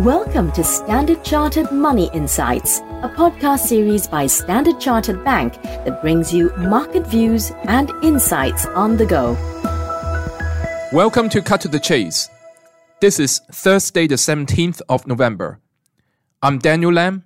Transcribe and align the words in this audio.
Welcome 0.00 0.50
to 0.52 0.64
Standard 0.64 1.22
Chartered 1.22 1.70
Money 1.70 2.08
Insights, 2.14 2.78
a 3.02 3.12
podcast 3.14 3.66
series 3.66 4.06
by 4.06 4.26
Standard 4.26 4.80
Chartered 4.80 5.22
Bank 5.26 5.62
that 5.62 6.00
brings 6.00 6.32
you 6.32 6.50
market 6.56 7.06
views 7.06 7.52
and 7.64 7.90
insights 8.02 8.64
on 8.64 8.96
the 8.96 9.04
go. 9.04 9.34
Welcome 10.90 11.28
to 11.28 11.42
Cut 11.42 11.60
to 11.60 11.68
the 11.68 11.78
Chase. 11.78 12.30
This 13.02 13.20
is 13.20 13.42
Thursday, 13.52 14.06
the 14.06 14.14
17th 14.14 14.80
of 14.88 15.06
November. 15.06 15.60
I'm 16.42 16.58
Daniel 16.58 16.94
Lam, 16.94 17.24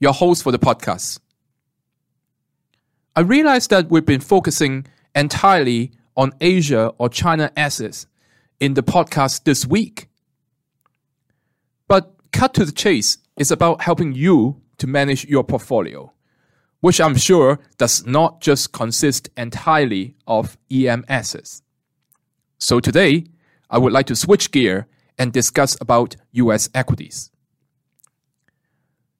your 0.00 0.14
host 0.14 0.44
for 0.44 0.50
the 0.50 0.58
podcast. 0.58 1.20
I 3.14 3.20
realize 3.20 3.68
that 3.68 3.90
we've 3.90 4.06
been 4.06 4.22
focusing 4.22 4.86
entirely 5.14 5.92
on 6.16 6.32
Asia 6.40 6.86
or 6.96 7.10
China 7.10 7.52
assets 7.54 8.06
in 8.60 8.72
the 8.72 8.82
podcast 8.82 9.44
this 9.44 9.66
week. 9.66 10.08
Cut 12.34 12.52
to 12.54 12.64
the 12.64 12.72
chase 12.72 13.18
is 13.36 13.52
about 13.52 13.82
helping 13.82 14.12
you 14.12 14.60
to 14.78 14.88
manage 14.88 15.24
your 15.24 15.44
portfolio, 15.44 16.12
which 16.80 17.00
I'm 17.00 17.16
sure 17.16 17.60
does 17.78 18.04
not 18.06 18.40
just 18.40 18.72
consist 18.72 19.30
entirely 19.36 20.16
of 20.26 20.58
EM 20.68 21.04
assets. 21.08 21.62
So 22.58 22.80
today, 22.80 23.26
I 23.70 23.78
would 23.78 23.92
like 23.92 24.06
to 24.06 24.16
switch 24.16 24.50
gear 24.50 24.88
and 25.16 25.32
discuss 25.32 25.76
about 25.80 26.16
US 26.32 26.68
equities. 26.74 27.30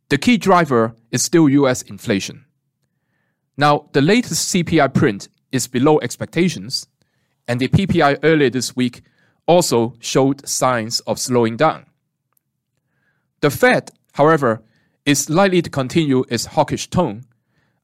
The 0.09 0.19
key 0.19 0.37
driver 0.37 0.97
is 1.13 1.23
still 1.23 1.49
US 1.49 1.83
inflation. 1.83 2.47
Now, 3.57 3.91
the 3.93 4.03
latest 4.03 4.53
CPI 4.53 4.93
print 4.93 5.29
is 5.53 5.69
below 5.69 6.01
expectations, 6.01 6.89
and 7.47 7.61
the 7.61 7.69
PPI 7.69 8.19
earlier 8.25 8.51
this 8.51 8.75
week 8.75 9.03
also 9.47 9.95
showed 10.01 10.49
signs 10.49 10.99
of 11.07 11.21
slowing 11.21 11.57
down. 11.57 11.87
The 13.45 13.51
Fed, 13.51 13.91
however, 14.15 14.63
is 15.05 15.29
likely 15.29 15.61
to 15.61 15.69
continue 15.69 16.25
its 16.31 16.47
hawkish 16.47 16.89
tone 16.89 17.27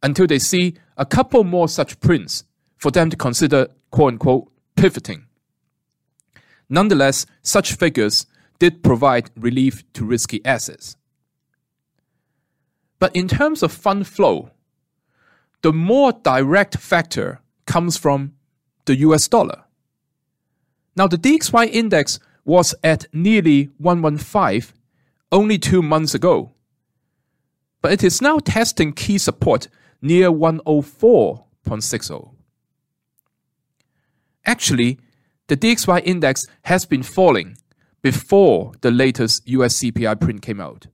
until 0.03 0.27
they 0.27 0.39
see 0.39 0.77
a 0.97 1.05
couple 1.05 1.45
more 1.45 1.69
such 1.69 2.01
prints 2.01 2.45
for 2.79 2.91
them 2.91 3.11
to 3.11 3.17
consider 3.19 3.69
quote 3.91 4.15
unquote 4.15 4.51
pivoting. 4.75 5.27
Nonetheless, 6.71 7.27
such 7.43 7.75
figures 7.75 8.25
did 8.59 8.83
provide 8.83 9.29
relief 9.37 9.85
to 9.93 10.07
risky 10.07 10.43
assets. 10.47 10.97
But 12.99 13.15
in 13.15 13.29
terms 13.29 13.63
of 13.63 13.71
fund 13.71 14.07
flow, 14.07 14.53
the 15.61 15.75
more 15.75 16.13
direct 16.13 16.79
factor 16.79 17.43
comes 17.67 17.99
from 17.99 18.33
the 18.87 18.97
US 19.01 19.29
dollar. 19.29 19.65
Now, 20.97 21.07
the 21.07 21.19
DXY 21.19 21.69
index 21.71 22.19
was 22.47 22.75
at 22.83 23.05
nearly 23.13 23.69
115 23.77 24.80
only 25.33 25.59
two 25.59 25.83
months 25.83 26.15
ago. 26.15 26.53
But 27.83 27.93
it 27.93 28.05
is 28.05 28.21
now 28.21 28.39
testing 28.39 28.93
key 28.93 29.17
support 29.19 29.69
near 30.03 30.31
104.60. 30.31 32.35
Actually, 34.45 34.99
the 35.49 35.57
DXY 35.57 36.03
index 36.05 36.47
has 36.63 36.85
been 36.85 37.03
falling 37.03 37.57
before 38.03 38.73
the 38.81 38.91
latest 38.91 39.49
US 39.49 39.79
CPI 39.79 40.21
print 40.21 40.43
came 40.43 40.61
out. 40.61 40.89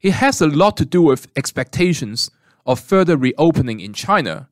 It 0.00 0.12
has 0.12 0.40
a 0.40 0.46
lot 0.46 0.76
to 0.78 0.86
do 0.86 1.02
with 1.02 1.28
expectations 1.36 2.30
of 2.66 2.80
further 2.80 3.16
reopening 3.16 3.80
in 3.80 3.92
China 3.92 4.48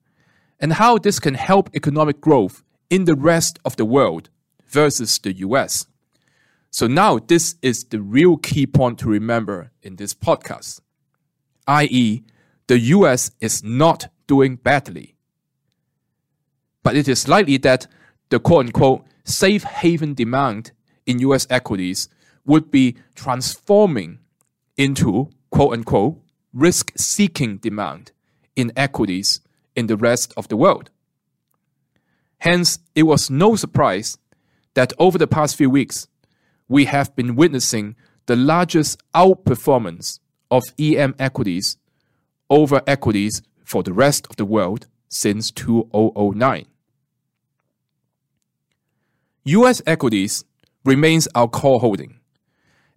and 0.61 0.75
how 0.75 0.99
this 0.99 1.21
can 1.21 1.35
help 1.35 1.71
economic 1.75 2.21
growth 2.21 2.63
in 2.91 3.05
the 3.05 3.15
rest 3.15 3.59
of 3.65 3.77
the 3.77 3.85
world 3.85 4.29
versus 4.67 5.19
the 5.19 5.33
US. 5.39 5.87
So 6.79 6.87
now 6.87 7.19
this 7.19 7.57
is 7.61 7.83
the 7.83 8.01
real 8.01 8.37
key 8.37 8.65
point 8.65 9.01
to 9.01 9.09
remember 9.09 9.73
in 9.83 9.97
this 9.97 10.15
podcast, 10.15 10.81
i.e., 11.67 12.23
the 12.69 12.79
US 12.79 13.33
is 13.41 13.65
not 13.65 14.13
doing 14.29 14.55
badly. 14.55 15.17
But 16.85 16.95
it 16.95 17.09
is 17.09 17.27
likely 17.27 17.57
that 17.57 17.89
the 18.29 18.39
quote 18.39 18.67
unquote 18.67 19.05
safe 19.25 19.65
haven 19.65 20.15
demand 20.15 20.71
in 21.05 21.19
US 21.19 21.49
equities 21.51 22.09
would 22.47 22.71
be 22.71 22.97
transforming 23.17 24.21
into 24.77 25.31
quote 25.51 25.73
unquote 25.73 26.23
risk 26.53 26.93
seeking 26.97 27.57
demand 27.57 28.13
in 28.55 28.71
equities 28.77 29.41
in 29.75 29.89
the 29.89 29.97
rest 29.97 30.33
of 30.37 30.47
the 30.47 30.57
world. 30.57 30.91
Hence, 32.39 32.79
it 32.95 33.03
was 33.03 33.31
no 33.31 33.57
surprise 33.57 34.17
that 34.75 34.93
over 35.01 35.19
the 35.19 35.27
past 35.27 35.57
few 35.57 35.71
weeks, 35.71 36.07
we 36.69 36.85
have 36.85 37.15
been 37.17 37.35
witnessing 37.35 37.97
the 38.27 38.37
largest 38.37 39.03
outperformance 39.15 40.21
of 40.51 40.63
EM 40.79 41.15
equities 41.19 41.77
over 42.51 42.83
equities 42.87 43.43
for 43.65 43.83
the 43.83 43.93
rest 43.93 44.27
of 44.31 44.37
the 44.37 44.45
world 44.45 44.87
since 45.09 45.51
2009. 45.51 46.67
US 49.45 49.83
equities 49.87 50.45
remains 50.85 51.27
our 51.35 51.49
core 51.49 51.81
holding. 51.81 52.21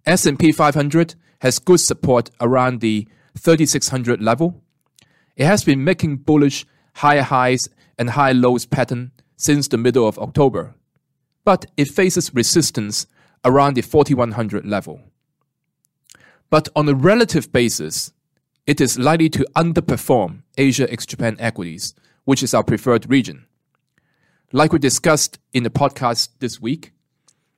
S&P 0.04 0.52
500 0.52 1.14
has 1.40 1.58
good 1.58 1.80
support 1.80 2.30
around 2.40 2.80
the 2.80 3.08
3600 3.38 4.20
level. 4.20 4.62
It 5.36 5.46
has 5.46 5.64
been 5.64 5.82
making 5.82 6.16
bullish 6.18 6.66
higher 6.96 7.22
highs 7.22 7.62
and 7.98 8.10
high 8.10 8.32
lows 8.32 8.66
pattern 8.66 9.12
since 9.36 9.68
the 9.68 9.78
middle 9.78 10.06
of 10.06 10.18
October, 10.18 10.74
but 11.44 11.66
it 11.76 11.88
faces 11.88 12.34
resistance 12.34 13.06
around 13.44 13.74
the 13.74 13.82
4100 13.82 14.66
level. 14.66 15.00
But 16.50 16.68
on 16.76 16.88
a 16.88 16.94
relative 16.94 17.52
basis, 17.52 18.12
it 18.66 18.80
is 18.80 18.98
likely 18.98 19.28
to 19.30 19.46
underperform 19.56 20.42
Asia 20.56 20.90
ex 20.92 21.06
Japan 21.06 21.36
equities, 21.38 21.94
which 22.24 22.42
is 22.42 22.54
our 22.54 22.62
preferred 22.62 23.10
region. 23.10 23.46
Like 24.52 24.72
we 24.72 24.78
discussed 24.78 25.38
in 25.52 25.62
the 25.62 25.70
podcast 25.70 26.28
this 26.38 26.60
week, 26.60 26.92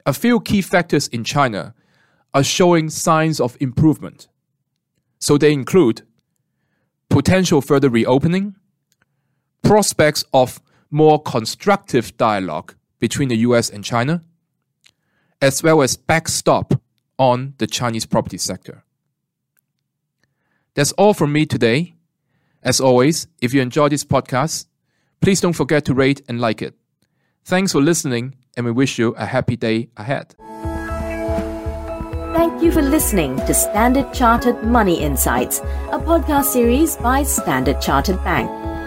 a 0.06 0.12
few 0.12 0.40
key 0.40 0.62
factors 0.62 1.08
in 1.08 1.24
China 1.24 1.74
are 2.32 2.44
showing 2.44 2.88
signs 2.88 3.40
of 3.40 3.56
improvement. 3.60 4.28
So 5.18 5.38
they 5.38 5.52
include 5.52 6.02
potential 7.08 7.60
further 7.60 7.88
reopening, 7.88 8.56
prospects 9.62 10.24
of 10.32 10.60
more 10.90 11.20
constructive 11.20 12.16
dialogue 12.16 12.74
between 12.98 13.28
the 13.28 13.38
US 13.38 13.70
and 13.70 13.84
China, 13.84 14.22
as 15.44 15.62
well 15.62 15.82
as 15.82 15.94
backstop 15.94 16.80
on 17.18 17.52
the 17.58 17.66
Chinese 17.66 18.06
property 18.06 18.38
sector. 18.38 18.82
That's 20.74 20.92
all 20.92 21.12
from 21.12 21.32
me 21.32 21.44
today. 21.44 21.94
As 22.62 22.80
always, 22.80 23.26
if 23.42 23.52
you 23.52 23.60
enjoy 23.60 23.90
this 23.90 24.04
podcast, 24.04 24.66
please 25.20 25.42
don't 25.42 25.52
forget 25.52 25.84
to 25.84 25.94
rate 25.94 26.22
and 26.28 26.40
like 26.40 26.62
it. 26.62 26.74
Thanks 27.44 27.72
for 27.72 27.82
listening, 27.82 28.36
and 28.56 28.64
we 28.64 28.72
wish 28.72 28.98
you 28.98 29.14
a 29.16 29.26
happy 29.26 29.54
day 29.54 29.90
ahead. 29.98 30.34
Thank 32.34 32.62
you 32.62 32.72
for 32.72 32.80
listening 32.80 33.36
to 33.36 33.52
Standard 33.52 34.14
Chartered 34.14 34.64
Money 34.64 35.02
Insights, 35.02 35.58
a 35.92 35.98
podcast 35.98 36.46
series 36.46 36.96
by 36.96 37.22
Standard 37.22 37.82
Chartered 37.82 38.22
Bank. 38.24 38.50